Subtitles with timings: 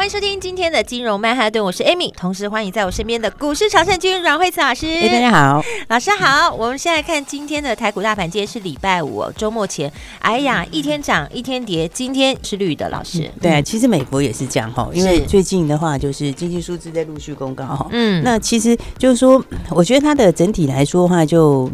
[0.00, 4.86] 欢迎收听今天的金融曼哈顿，我是 Amy，同时欢迎在我身边的股市常胜军阮惠慈老师。
[4.86, 6.50] 哎，大家好，老师好。
[6.54, 13.30] 我们现在看今天的台股大盘，今天是礼拜五，周末前，哎呀，一天涨一天跌，今天是绿的，老师。
[13.42, 17.86] 对啊，其实美国也是这样哈，因为最近的话就是经济数字在陆续公告哈。
[17.90, 21.70] 嗯，那其实就是说，我觉得它的整体来说的话就。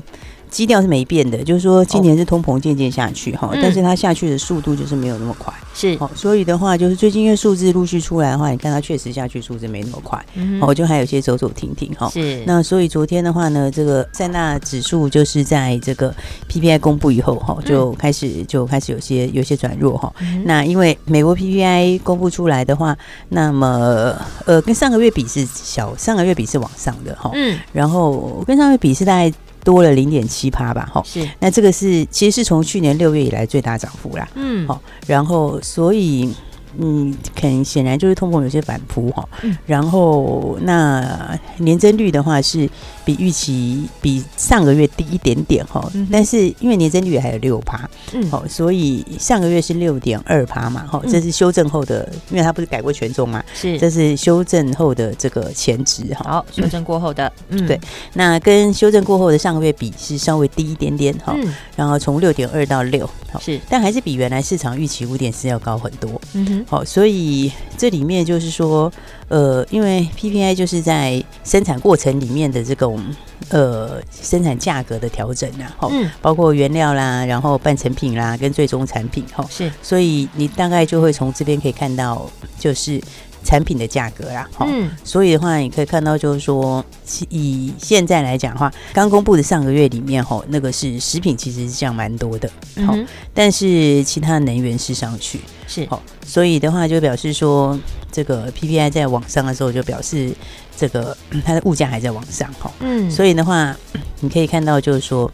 [0.56, 10.24] 基调是没变的，就是说今年是通膨渐渐下去哈，但是它下去的速度就是没有那么快，是，所以的话就是最近因为数字陆续出来的话，你看它确实下去数字没那么快，
[10.62, 12.42] 哦，就还有些走走停停哈，是。
[12.46, 16.10] 那所以昨天的话呢，这个三大指数就是在这个
[16.48, 20.10] PPI 公布以后哈，就开始就开始有些有些转弱哈。
[20.46, 22.96] 那因为美国 PPI 公布出来的话，
[23.28, 24.16] 那么
[24.46, 29.30] 呃跟上个月比是小，上个月比是往上的哈，嗯，然后跟上个月比是大概。
[29.66, 31.28] 多了零点七趴吧，哈，是。
[31.40, 36.32] 那这个是其实是从去年六月以来最大涨幅啦，嗯，好，然后所以。
[36.78, 39.26] 嗯，很显然就是通膨有些反扑哈，
[39.66, 42.68] 然后那年增率的话是
[43.04, 57.80] 比预期比上个月低一点点哈，但是因为年增率还有六趴，嗯，好，所以上个月是六点二趴嘛，哈，这是修正后的，因为它不是改过权重嘛，是，这是修正后的这个前值哈，好，修正过后的，嗯，对，
[58.14, 61.34] 那跟修正过后的上个月比是稍微低一点点哈，
[61.74, 63.08] 然后从六点二到六，
[63.40, 66.64] 是，但还是比原来市场预期五点四要高很多，嗯哼。
[66.68, 68.92] 好，所以这里面就是说，
[69.28, 73.02] 呃，因为 PPI 就是在生产过程里面的这种
[73.50, 75.90] 呃生产价格的调整啊，哈，
[76.20, 82.28] 包括原料啦，然后半成品啦，跟最终产品，哈，是，所以你大概就会从这边可以看到，
[82.58, 83.00] 就是
[83.46, 86.84] 产品的价格啦，嗯，所以的话，你可以看到就是说，
[87.30, 92.50] 以现在来讲的话，刚公布的上个月里面，哈，那个是食品其实是降蛮多的，
[92.84, 92.94] 好，
[93.32, 95.40] 但是其他能源是上去。
[95.68, 95.86] 是。
[95.86, 97.78] 好，所以的话就表示说，
[98.10, 100.32] 这个 PPI 在往上的时候，就表示
[100.76, 102.70] 这个它的物价还在往上哈。
[102.80, 103.76] 嗯，所以的话，
[104.20, 105.30] 你可以看到就是说，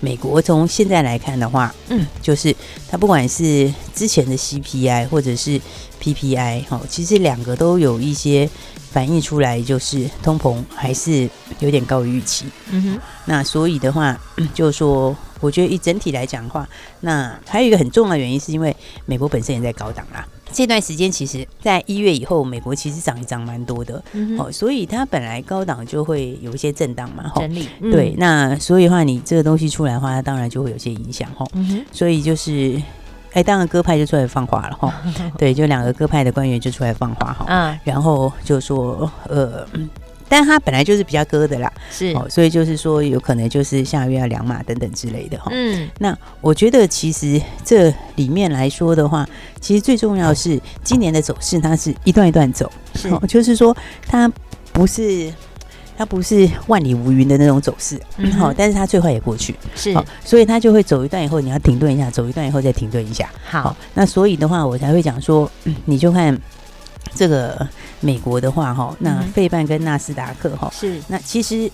[0.00, 2.54] 美国从现在来看的话，嗯，就是
[2.90, 5.60] 它不管是之前的 CPI 或者是
[6.02, 8.48] PPI 哈，其实两个都有一些
[8.90, 11.28] 反映出来，就是通膨还是
[11.60, 12.46] 有点高于预期。
[12.70, 14.18] 嗯哼，那所以的话，
[14.54, 15.16] 就是说。
[15.42, 16.68] 我觉得一整体来讲的话，
[17.00, 20.22] 那还有一个很重要的原因，是因为美国本身也在高档啦。
[20.52, 27.68] 这段时间其实，在一月以后，美国其实涨一涨蛮多的，嗯、哦，所以它本来高档就会有一些震荡嘛，整理。
[27.80, 31.84] 嗯、对，那所以的话，你这个东西出来的话，它当然就会有些影响，哈、嗯。
[31.92, 32.80] 所以就是，
[33.32, 34.92] 哎，当然鸽派就出来放话了，哈。
[35.38, 37.46] 对，就两个鸽派的官员就出来放话，哈。
[37.48, 37.78] 嗯。
[37.84, 39.66] 然后就说，呃。
[40.30, 42.12] 但它本来就是比较割的啦，是。
[42.12, 45.50] 哦，所以就是说有可能就是下个月要两码等等之类的哈。
[45.52, 49.28] 嗯，那我觉得其实这里面来说的话，
[49.60, 53.76] 其实最重要是今年的走势，它是一段一段走，是，哦，就是说
[54.06, 54.30] 它
[54.72, 55.32] 不是
[55.98, 59.92] 它不是万里无云的那种走势，嗯，好，但是它最后也过去，是，
[60.24, 63.28] 所以它就会走一段以后你要停顿一下，走一段以后再停顿一下。
[63.44, 65.50] 好，那所以的话我才会讲说，
[65.86, 66.38] 你就看
[67.14, 67.68] 这个。
[68.02, 70.98] 美国的话，哈，那费半跟纳斯达克，哈，是。
[71.06, 71.70] 那其实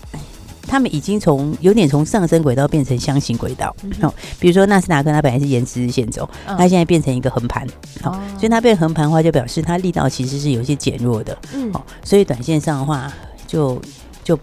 [0.63, 7.65] 他们已经从有点从上升轨道变成箱型轨道，好，比如说纳斯达克它本来是沿十日线走，它现在变成一个横盘，
[8.01, 13.09] 好，所以它变横盘的话，就表示它力道其实是有些减弱的，嗯，好，所以短线上的话
[13.47, 13.81] 就
[14.25, 14.37] 就。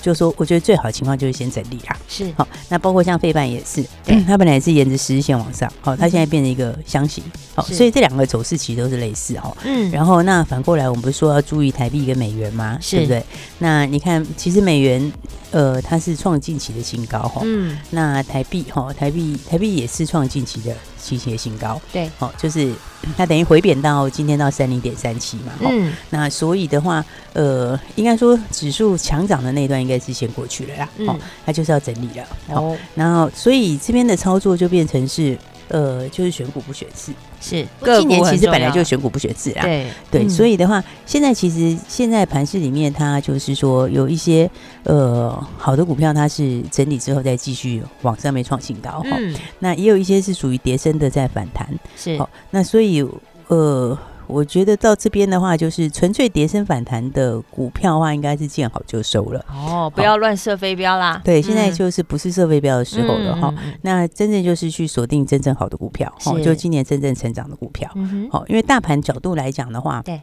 [0.00, 1.96] 就说，我觉得最好的情况就是先整理啦。
[2.08, 7.22] 是，好，那包括像费半也是，对它本来是沿着十日线往上，好，它现在变成一个箱型，
[7.54, 9.56] 好，所以这两个走势其实都是类似哈。
[9.64, 12.78] 嗯，然后那反过来，我们不是说要注意台币跟美元吗？
[12.80, 13.24] 是对不对？
[13.58, 15.12] 那你看，其实美元。
[15.50, 22.72] 呃，它是创近期的新高哈，嗯，那台币哈，台币台币也是创近期的期的新高，对，好，就是
[23.16, 31.16] 它等于回贬到今天到三零点三七嘛，嗯，那所以的话，呃，应该说指数强涨的那段应该是先过去了啦，哦，
[31.46, 35.36] 它就是要整理了，哦，然后所以这边的操作就变成是。
[35.68, 37.66] 呃，就是选股不选市，是
[37.98, 39.62] 今年其实本来就选股不选市啦。
[39.62, 44.50] 对对，嗯、所以的话，现在其实现在盘市里面，它就是说有一些
[44.84, 49.16] 呃好的股票，它是整理之后再继续往上面创新高哈。
[49.18, 52.28] 嗯、那也有一些是属于跌升的在反弹，是好。
[52.50, 53.06] 那所以
[53.48, 59.44] 呃，我觉得到这边的话，就是纯粹跌升反弹的股票的话，应该是见好就收了。
[59.48, 61.20] 哦，不要乱射飞镖啦。
[61.24, 63.52] 对，现在就是不是射飞镖的时候了哈。
[63.82, 67.90] 那真正就是去锁定真正好的股票，哈，就今年真正成长的股票。
[68.30, 70.20] 好，因为大盘角度来讲的话，对。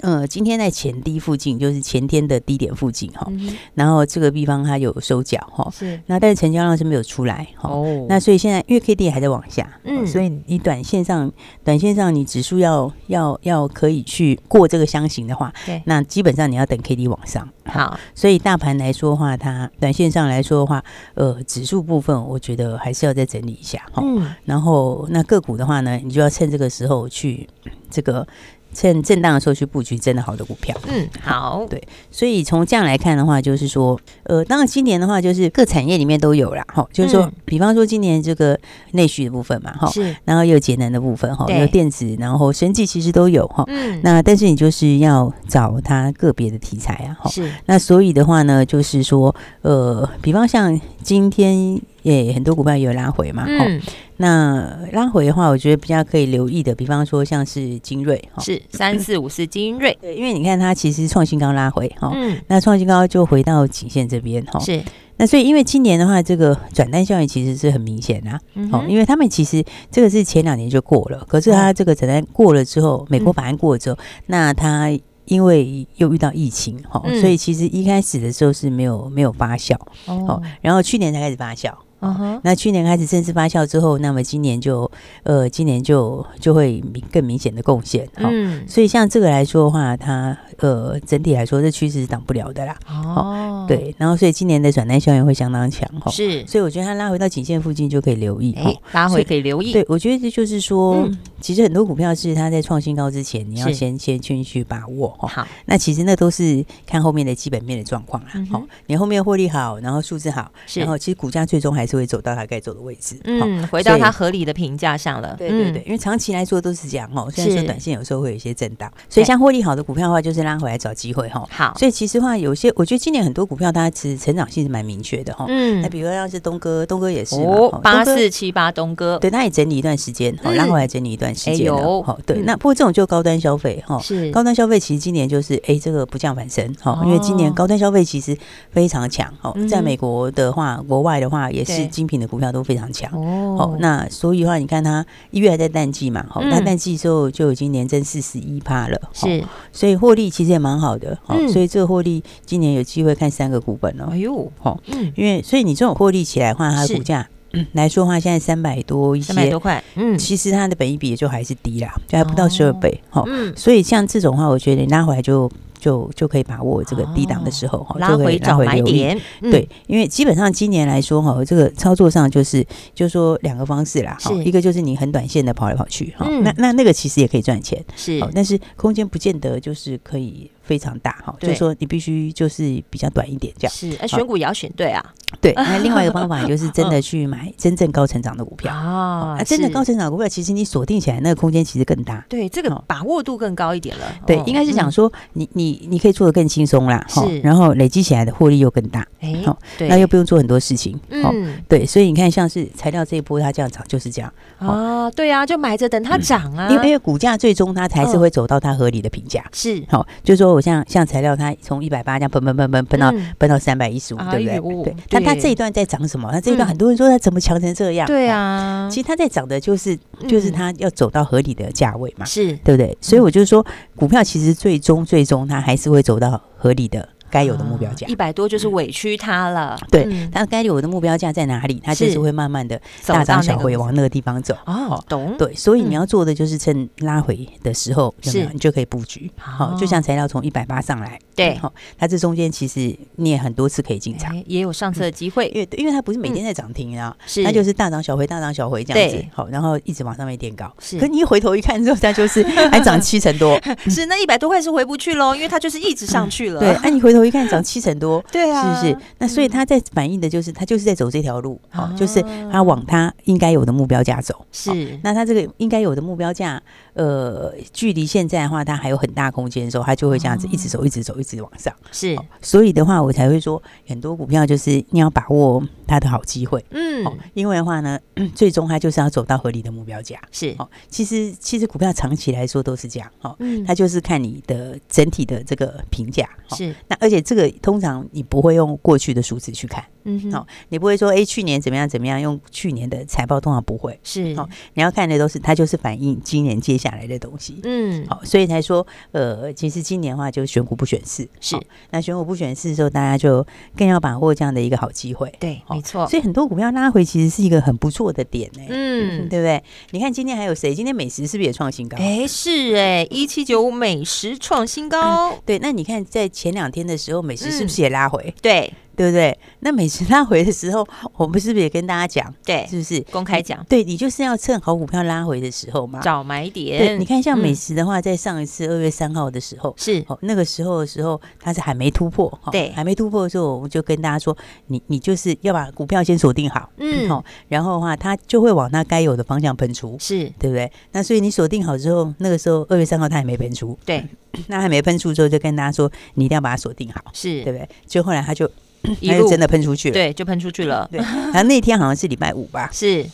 [0.00, 11.30] 呃，今天在前低附近，就是前天的低点附近哈，嗯、然后这个地方它有收脚哈，是，那但是成交量是没有出来哈，哦，那所以现在因为 K D 还在往下，嗯，所以你短线上，
[11.62, 20.82] 短线上你指数要要要可以去过这个箱型的话，对，那基本上你要等 K D 往上，好，所以大盘来说的话，它短线上来说的话，
[21.14, 27.48] 呃，指数部分我觉得还是要再整理一下哈，嗯，然后那个股的话呢，你就要趁这个时候去
[27.90, 28.26] 这个。
[28.72, 30.76] 趁震荡的时候去布局真的好的股票。
[30.88, 36.64] 嗯，好，对，所以从这样来看的话，就是说，呃，当然今年的话，就是各产业里面都有啦。
[36.68, 38.58] 哈，就是说，比方说今年这个
[38.92, 51.80] 内需的部分嘛，哈，是，然后又有节能的部分，哈，有电子，然后生技其实都有，哈，嗯，那但是你就是要找它个别的题材啊，哈，是，那所以的话呢，就是说，呃，比方像今天。
[52.02, 53.80] 也很多股票也有拉回嘛，嗯，
[54.16, 64.82] 那拉回的话，我觉得比较可以留意的，比方说像是精锐，是三四五四精锐，对，因为你看它其实创新高拉回，哈，嗯，那创新高就回到颈线这边，哈，是，
[65.16, 68.40] 那所以因为今年的话，这个转单效应其实是很明显啊，
[68.72, 74.90] 哦，因为他们其实这个是前两年就过了，可是它这个转单过了之后，美国法案过了之后，那它
[75.26, 79.76] 因为又遇到疫情，哈，所以其实一开始的时候是没有没有发酵，
[80.06, 81.72] 哦，然后去年才开始发酵。
[82.00, 82.40] 嗯哼，uh huh.
[82.44, 84.90] 那去年开始正式发酵之后，那么今年就
[85.22, 104.00] 呃，今年就就会明更明显的贡献，嗯，所以像这个来说的话，它呃整体来说这趋势是挡不了的啦，哦，对，然后所以今年的转单效应会相当强，哈，是，所以我觉得它拉回到颈线附近就可以留意，哎，拉回可以留意，对，我觉得这就是说，嗯、其实很多股票是它在创新高之前，你要先是。
[104.00, 111.89] 先去去把握，哈，好，那其实那都是看后面的基本面的状况啦，好、嗯，你后面获利好，然后数字好，然后其实股价最终还是。
[111.90, 115.34] 就会走到它该走的位置，嗯，回到它合理的评价上了。
[115.36, 117.28] 对对对，因为长期来说都是这样哦。
[117.28, 121.44] 虽然说短线有时候会有一些震荡，所以像获利好的股票的话，就是拉回来找机会哈。
[121.50, 125.46] 好，所以其实话有些，我觉得今年很多股票它其实成长性是蛮明确的哈。
[125.48, 132.02] 嗯，那比如说像是东哥，东哥也是哦，八四七八东哥，对，它也整理一段时间，好，拉回来整理一段时间了。
[132.04, 138.36] 好，对，那不过这种就高端消费哈，是高端消费，其实今年就是哎，这个不降反升哈，因为今年高端消费其实
[138.70, 142.60] 非常强哦，在美国的话，国外的话也是精品的股票都。
[142.70, 143.10] 非常强。
[143.12, 149.42] 哦，那所以的话，你看它一月还在淡季嘛，好，那淡季之后就已经年增四十一趴了，是，
[149.72, 154.78] 所以获利其实也蛮好的，好，所以这个获利今年有机会看三个股本哦，哎呦，好，
[155.16, 157.26] 因为所以你这种获利起来的话，它的股价
[157.72, 163.26] 来说的话，现在三百多一些，三百多块，嗯，其实它的本益比也就还是低啦，就还不到十二倍，好，
[163.56, 165.50] 所以像这种话，我觉得你拉回来就。
[165.80, 169.18] 就就可以把握这个低档的时候哈，拉回找买点。
[169.40, 183.74] 对，因为基本上今年来说哈，这个操作上就是就是说两个方式啦，哈，一个就是你很短线的跑来跑去哈，那那那个其实也可以赚钱，是，但是空间不见得就是可以非常大哈，就是说你必须就是比较短一点这样。
[183.74, 185.04] 是，选股也要选对啊。
[185.40, 192.24] 对，那另外一个方法就是真的去买 真正高成长的股票啊，真的高成长的股票，其实你锁定起来那个空间其实更大。
[192.28, 194.04] 对，这个把握度更高一点了。
[194.26, 195.88] 对，应该是讲说你你。
[195.90, 214.92] 你可以做的更轻松啦，是，然后累积起来的获利又更大，哎，好，那又不用做很多事情，嗯，对，所以你看，像是材料这一波它这样涨就是这样啊，对啊，就买着等它涨啊，因为因为股价最终它才是会走到它合理的评价，是，好，就是说我像像材料它从一百八这样喷喷喷喷喷到喷到三百一十五，对不对？
[214.92, 216.30] 对，那它这一段在涨什么？
[216.30, 218.06] 它这一段很多人说它怎么强成这样？
[218.06, 219.98] 对啊，其实它在涨的就是
[220.28, 222.94] 就是它要走到合理的价位嘛，是对不对？
[223.00, 223.64] 所以我就是说，
[223.96, 227.08] 股票其实最终最终它还是会走到合理的。
[227.30, 231.80] 该有的目标价一百多就是委屈他了，对，他该有的目标价在哪里？
[231.84, 234.56] 他就是会慢慢的大涨小回往那个地方走。
[234.66, 235.36] 哦，懂。
[235.38, 239.30] 对，所以你要做的就是趁拉回的时候，是，你就可以布局。
[239.38, 245.48] 好，就像材料从一百八上来，对，好，它这中间其实你也很多次可以进场，也有上车的机会。
[245.48, 249.24] 因为因为它不是每天在涨停啊，是，它就是大涨小回，大涨小回这样子。
[249.32, 250.70] 好，然后一直往上面垫高。
[250.80, 253.58] 是，可你一回头一看之后，它就是还涨七成多。
[253.88, 256.60] 是，那一百多块是回不去喽，因为它就是一直上去了。
[256.60, 257.19] 对，哎你回头。
[257.20, 259.04] 头一看涨七成多，对啊，是不是？
[259.18, 264.34] 那所以他在反映的就是他就是在走这条路，好，就是他往他应该有的目标价走。
[264.50, 266.60] 是，那他这个应该有的目标价，
[266.94, 271.74] 呃，距离现在的话，它还有很大空间的时候，它就会这样子一直走，一直走，一直往上。
[271.92, 276.64] 是，所以的话，我才会说很多股票就是你要把握它的好机会。
[276.70, 277.04] 嗯，
[277.34, 277.98] 因为的话呢，
[278.34, 280.20] 最终它就是要走到合理的目标价。
[280.30, 283.10] 是，哦，其实其实股票长期来说都是这样。
[283.20, 286.28] 哦，嗯，它就是看你的整体的这个评价。
[286.50, 289.84] 是，那而且这个通常你不会用过去的数字去看。
[290.04, 292.20] 嗯，好，你不会说，哎，去年怎么样怎么样？
[292.20, 297.60] 用去年的财报通常不会是，好，你要看的都是它就是反映今年接下来的东西。
[297.64, 301.56] 嗯，好，所以才说，呃，其实今年的话就选股不选市，是，
[301.90, 305.32] 那选股不选市的时候，大家就更要把握这样的一个好机会。
[305.38, 306.06] 对，没错。
[306.08, 308.62] 所以很多股票拉回其实是一个很不错的点呢。
[308.68, 309.62] 嗯，对不对？
[309.90, 310.74] 你看今天还有谁？
[310.74, 311.96] 今天美食是不是也创新高？
[311.98, 315.34] 哎，是哎，一七九五美食创新高。
[315.46, 318.34] 对，那你看在前两天的时候，美食是不是也拉回？
[318.42, 318.72] 对。
[319.00, 319.38] 对不对？
[319.60, 322.34] 那每次拉回的时候，我们是不是也跟大家讲？
[322.44, 323.64] 对，是不是公开讲？
[323.64, 326.78] 对，你就是要趁好股票拉回的时候嘛，找买点。
[326.78, 340.70] 对，你看像美食的话，在上一次二月三号的时候，是哦，那个时候的时候，它是还没突破，对，还没突破的时候，我们就跟大家说，你你就是要把股票先锁定好，嗯，好，然后的话，它就会往它该有的方向喷出，是对不对？
[340.92, 344.06] 那所以你锁定好之后，那个时候二月三号它还没喷出，对，
[344.48, 347.66] 那还没喷出之后，就跟大家说，你一定要把它锁定好，是对不对？
[347.86, 348.50] 就后来它就。
[349.00, 350.88] 一路真的喷出去了，对，就喷出去了。
[350.90, 353.04] 对，然后那天好像是礼拜五吧，是，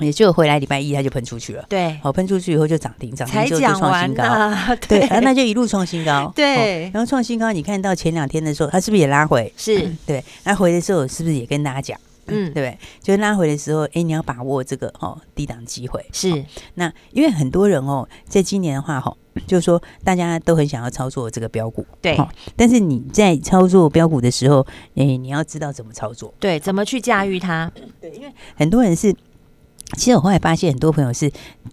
[0.00, 1.64] 也就回来礼拜一，它就喷出去了。
[1.68, 4.24] 对，好，喷出去以后就涨停，涨停之后就创新高。
[4.88, 6.32] 对，然后那就一路创新高。
[6.34, 9.52] 对，然后创新高，你看到前两天的时候，它是不是也拉回？
[9.56, 11.98] 是，对，拉回的时候是不是也跟大家讲？
[12.26, 16.04] 嗯，对，就拉回的时候，哎，你要把握这个哦低档机会。
[16.12, 19.16] 是，那因为很多人哦，在今年的话，哈。
[19.48, 22.16] 就是说，大家都很想要操作这个标股，对。
[22.54, 24.64] 但是你在操作标股的时候，
[24.94, 27.68] 哎，你要知道怎么操作，对，怎么去驾驭它。
[28.00, 29.12] 对，因为很多人是，
[29.96, 31.28] 其实我后来发现，很多朋友是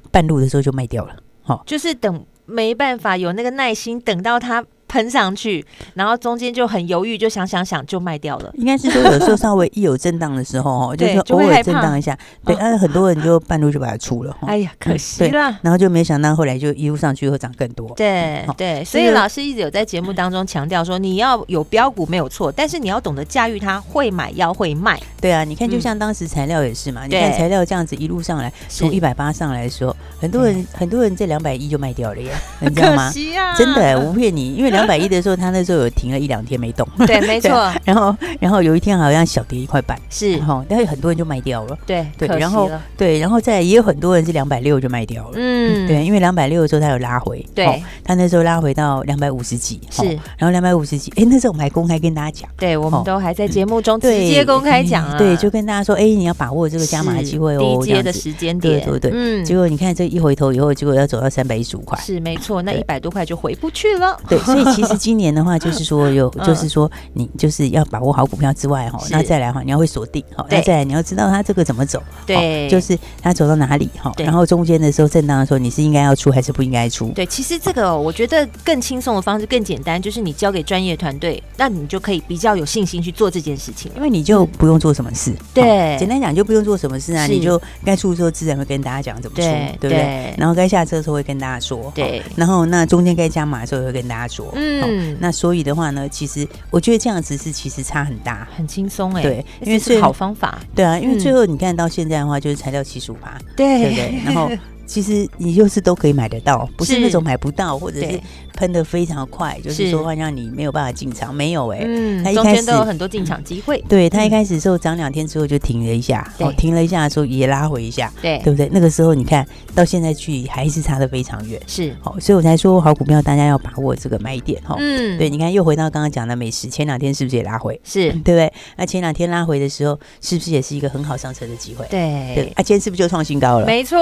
[0.09, 4.65] 半路的时候就卖掉了，好，就是等没办法有那个耐心等到它。
[4.91, 8.51] 喷上去，然后中间就很犹豫，就想想想就卖掉了。
[8.55, 14.35] 应该是说有时候稍微一有震荡的时候， 哦，就是偶尔震荡一下，对，但是很多人就半路就把它出了。
[14.41, 15.57] 哎呀，可惜了。
[15.61, 17.89] 然后就没想到后来就一路上去会涨更多。
[17.95, 24.99] 对对，所以老师一直有在节目当中强调说，你要有标股没有错，但是你要懂得驾驭它，会买要会卖。
[25.21, 33.09] 对啊，你看就像当时材料也是嘛，你看材料这样子一路上来，从一百八上来的时候，很多人很多人这两百一就卖掉了耶， 你知道吗？
[33.57, 35.61] 真的，我不骗你，因为两百一的时候他那。
[35.61, 37.51] 时候有停了一两天没动， 对，没错。
[37.85, 40.39] 然后，然后有一天好像小跌一块半，是。
[40.39, 42.27] 哈，但是很多人就卖掉了，对对。
[42.39, 50.03] 然后，对，然后再也有很多人是两百六就卖掉了，嗯，对，因为两百六的时候他有拉回，对，他那时候拉回到两百五十几，是，
[50.35, 66.31] 然后两百五十几，哎，那时候我们还公开跟大家讲，对，我们都还在节目中直接公开讲啊，对，就跟大家说，哎，你要把握这个加码机会哦，低阶的时间点，对对对，嗯，结果你看这一回头以后，结果要走到三百一十五块，是没错，那一百多块就回不去了，对，所以 其实今年的话，就是说有。
[66.41, 77.09] 就是说，你就是要把握好股票之外，哈，那再来哈，你要会锁定，哈，那再来你要知道它这个怎么走，对，就是它走到哪里，哈，然后中间的时候震荡的时候，你是应该要出还是不应该出？
[77.09, 89.77] 对，其实这个我觉得更轻松的方式更简单，就是你交给专业团队，那你就可以比较有信心去做这件事情，因为你就不用做什么事，对，简单讲就不用做什么事啊，你就该出的时候自然会跟大家讲怎么出，对。
[89.79, 90.33] 不对？
[90.37, 97.01] 然后该下车的时候会跟大家说，对，然后那中间该加码的时候也会跟大家说，嗯，那所以的话呢，其实我觉得。
[97.01, 104.21] 这样子是其实差很大，很轻松哎，对，因为是好方法，对啊，因为最后你看到现在的话，就是材料七十五趴，对，对不对？
[104.23, 104.47] 然后
[104.91, 108.19] 其实你就是都可以买得到，不是那种买不到，或者是。
[108.53, 118.69] 喷的非常快，就是说会让你没有办法进场，没有哎，嗯，它一开始都有很多进场机会，对，它一开始的时候涨两天之后就停了一下，哦，停了一下的时候也拉回一下，对，对不对？
[118.71, 119.43] 那个时候你看
[119.73, 127.79] 到现在距离还是差得非常远，是，好，所以我才说好股票大家要把握这个买点哈，嗯，对，你看又回到刚刚讲的美食，前两天是不是也拉回？
[127.85, 128.51] 是对不对？
[128.75, 131.87] 那前两天拉回的时候，是不是也是一个很好上车的机会？
[131.89, 133.65] 对，对，啊，今天是不是就创新高了？
[133.65, 133.97] 没错，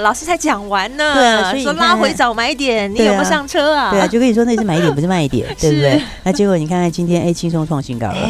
[0.00, 3.90] 老师才讲完呢，对啊，所以说拉回早买点，你有没有上车啊？
[3.90, 6.00] 对啊，就跟你说那是买一点，不是卖一点， 对不对？
[6.22, 8.28] 那结果你看看今天，哎，轻松创新高了，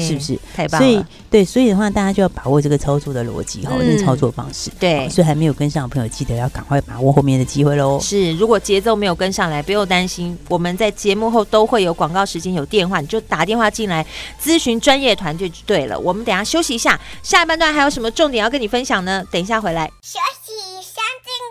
[0.00, 0.38] 是不是？
[0.54, 0.86] 太棒了！
[0.86, 4.70] 所以对，所以的话，大家就要把握这个操作的逻辑哈，跟操作方式。
[4.78, 7.98] 对，所以还没有跟上的朋友，记得要赶快把握后面的机会喽。
[8.00, 14.06] 是，如果节奏没有跟上来，不用担心，我们在节目后都会有广告时间，有电话，你就打电话进来
[14.42, 15.98] 咨询专业团队就对了。
[15.98, 19.24] 我们等下休息一下，下半段还有什么重点要跟你分享呢？
[19.30, 19.90] 等一下回来。
[20.02, 20.52] 休息，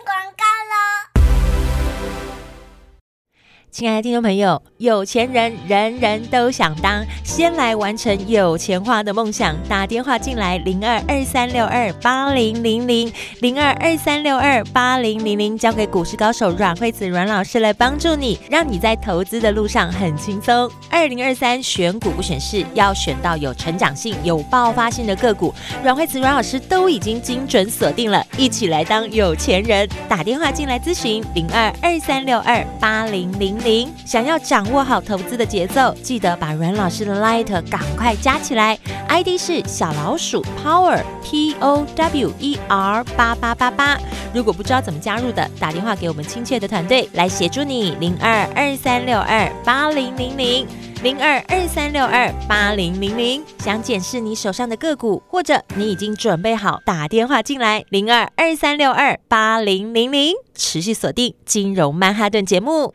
[0.04, 0.53] 广告。
[3.74, 9.56] 亲爱的听众朋友，有钱人人人都想当，先来完成有钱花的梦想。
[9.68, 20.70] 打电话进来，零二二三六二八零零零零二二三六二八零零零，交给股市高手阮慧子阮老师来帮助你，让你在投资的路上很轻松。
[20.88, 25.52] 二零二三选股不选市，要选到有成长性、有爆发性的个股。
[25.82, 29.88] 阮慧子阮老师都已经精准锁定了，一起来当有钱人。
[30.08, 33.63] 打电话进来咨询，零二二三六二八零零。
[33.64, 38.78] 零想要掌握好投资的节奏，记得把阮老师的 Light 赶快加起来
[39.08, 43.98] ，ID 是小老鼠 Power P O W E R 八八八八。
[44.34, 50.66] 如果不知道怎么加入的，打电话给我们亲切的团队来协助你，零二二三六二八零零零
[51.02, 53.42] 零二二三六二八零零零。
[53.58, 60.34] 想检视你手上的个股，或者你已经准备好打电话进来，零二二三六二八零零零。
[60.54, 62.94] 持续锁定金融曼哈顿节目。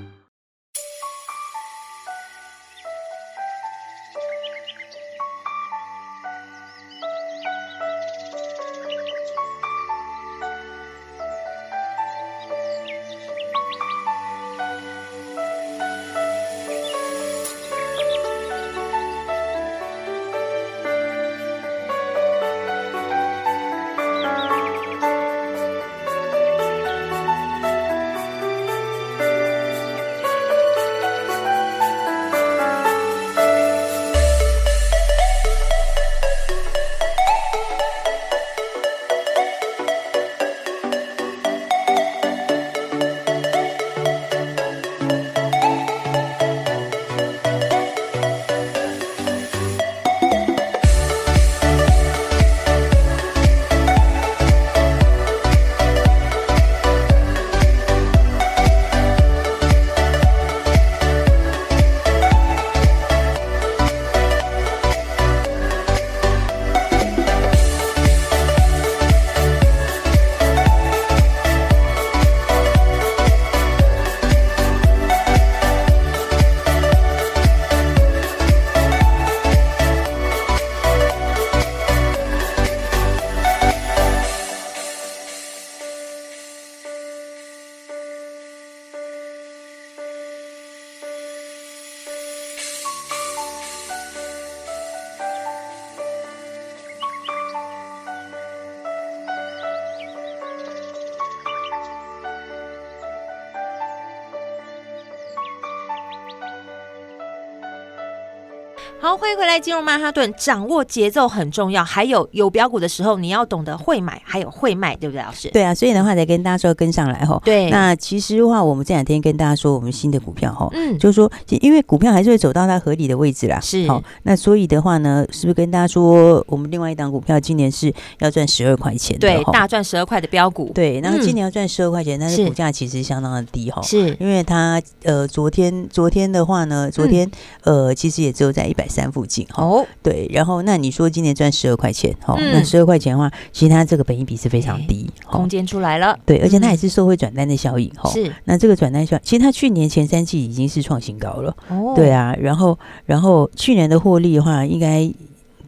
[109.01, 111.83] 好，欢迎回来，金融曼哈顿，掌握节奏很重要。
[111.83, 115.49] 还有有标股的时候，你要懂得会买，还有会卖，对不对，老师？
[115.49, 117.41] 对啊，所以的话得跟大家说跟上来哈。
[117.43, 123.59] 对，那其实的话，我们这两天跟大家说我们新的股票哈，嗯，就是说，因为股票还是会走到它合理的位置啦。
[123.59, 129.17] 是，好，那所以的话呢，是不是跟大家说，我们另外一档股票今年是要赚十二块钱？
[129.17, 130.71] 对，大赚十二块的标股。
[130.75, 133.81] 对，然后今年要赚十二块钱，但是股价其实相当的低哈。
[133.81, 137.27] 是，因为它呃，昨天昨天的话呢，昨天
[137.63, 139.63] 呃，其实也只有在一百三附近哈。
[139.63, 155.09] 哦，对，然后那你说今年赚十二块钱，哈、嗯，那十二块钱的话，其实它这个本益比是非常低，空间出来了，对，而且它也是社会转单的效应，哈、嗯，是，那这个转单效，其实它去年前三季已经是创新高了，哦，对啊，然后然后去年的获利的话，应该。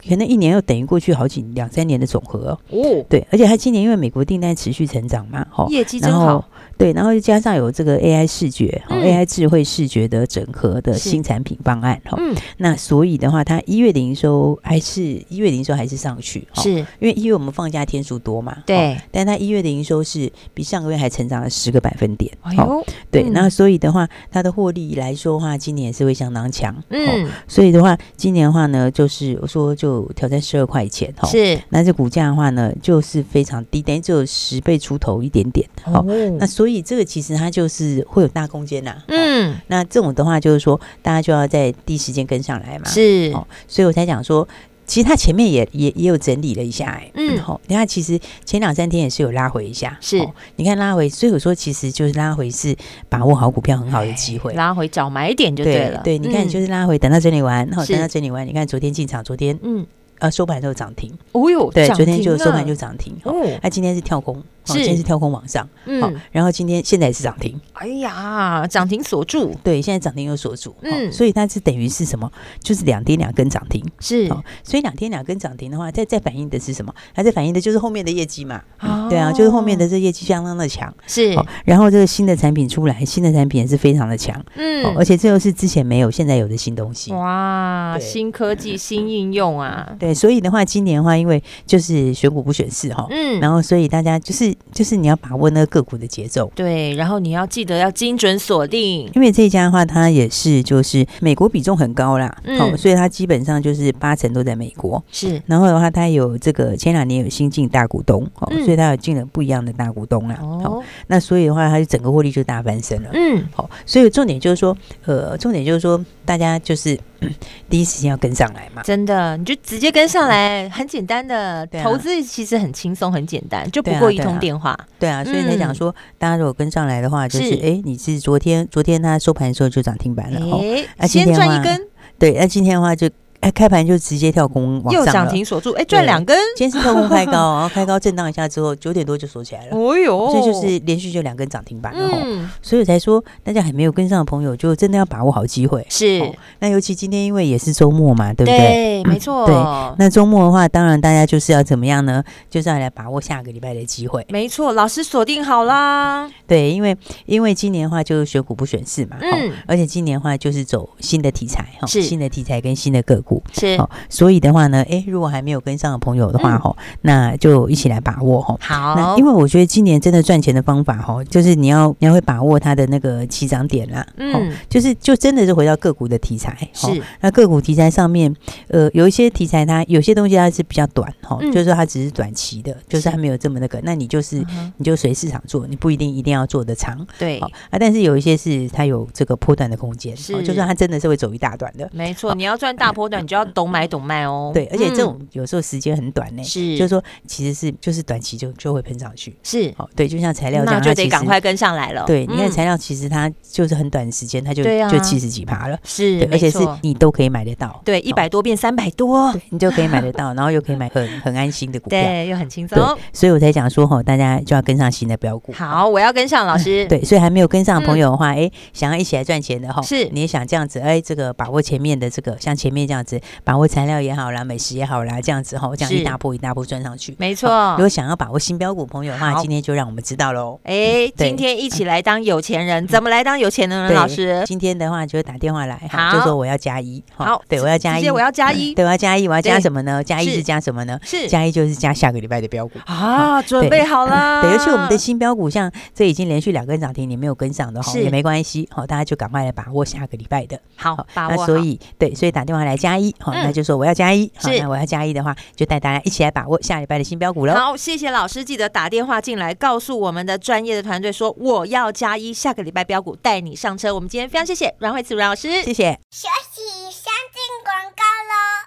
[0.06, 6.46] 可能一年又等于过去好几两三年的总和哦，对，而且它今年因为美国订单持续成长嘛，哈，业绩真好，
[6.84, 16.72] 对，然后又加上有这个 AI 视觉、嗯、AI 智慧视觉的整合的新产品方案，哈，嗯，那所以的话，它一月的营收还是一月的营收还是上去，是。
[16.74, 30.04] 因为一月我们放假天数多嘛，对，但它一月的营收是比上个月还成长了十个百分点，哎呦，对，那所以的话，它的获利来说的话，今年也是会相当强，嗯，所以的话，今年的话呢，就是我说就。
[30.16, 31.60] 挑战十二块钱哈，是。
[31.70, 36.06] 那这股价的话呢，就是非常低，等于只有十倍出头一点点，好，
[36.38, 44.48] 那所以这个其实它就是会有大空间呐，嗯，那这种的话就是说，大家就要在第一时间跟上来嘛，是，哦，所以我才讲说。
[44.86, 50.22] 其实它前面也也也有整理了一下，哎，嗯，好，你看，其实前两三天也是有拉回一下，是，
[50.58, 52.76] 你看拉回，所以我说其实就是拉回是
[53.08, 59.88] 把握好股票很好的机会，拉回找买点就对了，对，你看就是拉回，等到整理完，好，等到整理完，你看昨天进场，昨天嗯，
[60.24, 64.42] 呃，收盘都涨停，哦哟，对，昨天就收盘就涨停，哦，那今天是跳空。
[64.66, 66.00] 是，今天是跳空往上，嗯，
[66.32, 72.32] 然后今天现在是涨停，哎呀，涨停锁住，对，现在涨停又锁住，嗯，所以它是等于是什么？
[72.62, 74.26] 就是两天两根涨停，是，
[74.64, 76.96] 所以两天两根涨停的话，再再反映的是什么？
[77.14, 78.62] 它在反映的就是后面的业绩嘛，
[79.10, 94.54] 对啊，就是后面的这业绩相当的强，是，然后这个新的产品出来，新的产品也是非常的强，嗯，而且这又是之前没有，现在有的新东西，哇，新科技、新应用啊，对，所以的话，今年的话，因为就是选股不选市哈，嗯，然后所以大家就是。
[94.72, 117.00] 就是你要把握那个个股的节奏，对，然后你要记得要精准锁定，因为这一家的话，它也是就是美国比重很高啦，嗯，哦，所以它基本上就是八成都在美国，是，然后的话，它有这个前两年有新进大股东，哦，嗯，所以它有进了不一样的大股东啦，哦，那所以的话，它就整个获利就大翻身了，嗯，好，所以重点就是说，呃，重点就是说，大家就是。
[117.70, 118.82] 第一时间要跟上来嘛？
[118.84, 124.78] 真的，你就直接跟上来，很简单的投资，其实很轻松，很简单，就不过一通电话。
[125.00, 131.80] 对啊，所以才讲说，大家如果跟上来的话，就是哎，你是昨天昨天它收盘的时候就涨停板了，哦，先赚一根。
[132.20, 133.10] 对，那今天的话就。
[133.44, 136.38] 哎，开盘就直接跳空往上，又涨停锁住，哎，赚两根。
[136.56, 139.76] 今天是跳空开高， 然后开高震荡一下之后，九点多就锁起来了。
[139.76, 142.10] 哦呦，这就是连续就两根涨停板了。
[142.24, 145.86] 嗯，所以才说大家还没有跟上的朋友，就真的要把握好机会。
[145.90, 146.22] 是，
[146.60, 148.58] 那尤其今天因为也是周末嘛，对不对？
[148.58, 149.46] 对，没错。
[149.46, 149.54] 对，
[149.98, 152.24] 那周末的话，当然大家就是要怎么样呢？
[152.50, 154.26] 就是要来把握下个礼拜的机会。
[154.30, 156.30] 没错，老师锁定好啦。
[156.48, 163.80] 对，因为因为今年的话就是选股不选市嘛，嗯，而且今年的话就是走新的题材哈，是新的题材跟新的个股是。
[164.10, 168.58] 所以的话呢，哎，如果还没有跟上的朋友的话，哈、嗯，那就一起来把握哈。
[168.60, 174.06] 好，那因为我觉得今年真的赚钱的方法，哈，就是你要你要会把握它的那个起涨点啦。
[174.18, 176.58] 嗯，就是就真的是回到个股的题材。
[176.74, 176.88] 是，
[177.22, 178.34] 那个股题材上面，
[178.68, 183.80] 呃，有一些题材它有些东西它是比较短，哈、嗯，就是说它只是短期的，就是它没有这么那个。
[183.84, 187.06] 那你就是、嗯、你就随市场做，你不一定一定要做得长。
[187.18, 191.90] 对，啊，但是有一些是它有这个波段的空间，是，就是它真的是会走一大段的。
[191.92, 194.52] 没错，你要赚大波段， 你就要懂买懂卖哦。
[194.54, 202.04] 对，而且这种有时候时间很短呢，是，就是说其实是就是短期就就会喷上去，是，哦，对，就像材料这样，就得赶快跟上来了。
[202.06, 212.78] 对，你看材料其实它就是很短的时间，它就就七十几趴了，是，而且是你都可以买得到，对，一百多变三百多，你就可以买得到，然后又可以买很很安心的股票，对，又很轻松，
[213.14, 215.54] 所以我才讲说哈，大家就要跟上新的标股。
[215.54, 216.86] 好，我要跟上老师。
[216.88, 223.13] 对，所以还没有跟上的朋友的话，哎，想要一起来赚钱的哈，是，你也想这样子，哎，这个把握前面的这个，像前面这样子，
[223.46, 224.74] 把握材料也好啦，美食。
[224.74, 227.48] 也好啦，这样子哈，这样一大波一大波赚上去，没错。
[227.74, 230.60] 如果想要把握新标股朋友的话，今天就让我们知道喽。
[230.64, 233.94] 哎，今天一起来当有钱人，怎么来当有钱人呢？
[233.94, 235.80] 老师，今天的话就打电话来，
[236.12, 240.04] 就说我要加一，好，对，我要加一，我要加一，对，我要加一，我要加什么呢？
[240.04, 240.98] 加一是加什么呢？
[241.04, 244.42] 是加一就是加下个礼拜的标股啊，准备好了。
[244.42, 250.60] 对，尤其我们的新标股，像这已经连续两根涨停，你没有跟上的哈，也没关系，好，大家就赶快来把握下个礼拜的。
[250.76, 252.93] 好，那所以对，所以打电话来加。
[252.94, 257.54] 加一，好，那就说我要加一，好，那我要加一的话，就带大家一起来把握下礼拜的新标股喽。
[257.54, 263.94] 好，谢谢老师，记得打电话进来告诉我们的专业的团队说我要加一，下个礼拜标股带你上车。
[263.94, 266.00] 我们今天非常谢谢阮慧慈阮老师，谢谢。
[266.12, 268.63] 休息，先进广告喽。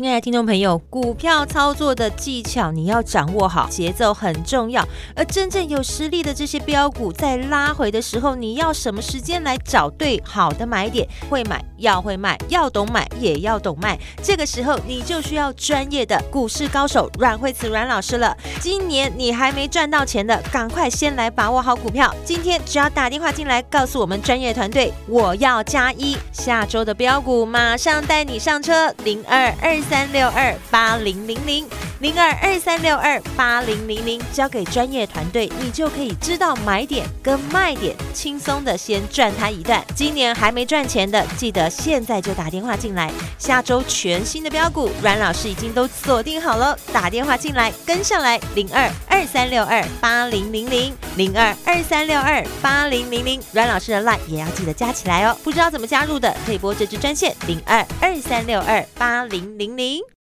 [0.00, 4.82] 亲爱的听众朋友，股票操作的技巧你要掌握好，节奏很重要。
[5.14, 11.06] 而真正有实力的这些标股，在拉回的时候，你要什么时间来找对好的买点？
[11.28, 13.98] 会买要会卖，要懂买也要懂卖。
[14.22, 18.34] 这个时候，你就需要专业的股市高手阮慧慈阮老师了。
[18.58, 22.10] 今年你还没赚到钱的，赶快先来把握好股票。
[22.24, 29.78] 今天只要打电话进来，告诉我们专业团队，我要加一，下周的标股马上带你上车，零二二。
[29.90, 31.89] 三六二八零零零。
[32.00, 39.84] 零二二三六二八零零零，交给专业团队，你就可以知道买点跟卖点，轻松的先赚它一段。
[39.94, 43.12] 今年还没赚钱的，记得现在就打电话进来。
[43.38, 55.36] 下周全新的标股，阮老师已经都锁定好了，打电话进来跟上来，零二二三六二八零零零零二二三六二八零零零，阮老师的 line 也要记得加起来哦。
[55.44, 60.00] 不知道怎么加入的，可以拨这支专线零二二三六二八零零零。